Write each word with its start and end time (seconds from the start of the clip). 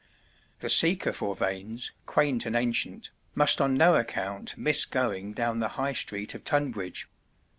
The 0.61 0.69
seeker 0.71 1.13
for 1.13 1.35
vanes, 1.35 1.91
quaint 2.07 2.47
and 2.47 2.55
ancient, 2.55 3.11
must 3.35 3.61
on 3.61 3.75
no 3.75 3.93
account 3.93 4.57
miss 4.57 4.83
going 4.83 5.33
down 5.33 5.59
the 5.59 5.67
High 5.77 5.93
Street 5.93 6.33
of 6.33 6.43
Tonbridge. 6.43 7.07